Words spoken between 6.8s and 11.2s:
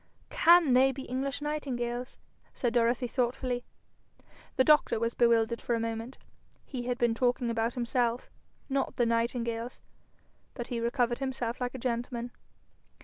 had been talking about himself, not the nightingales, but he recovered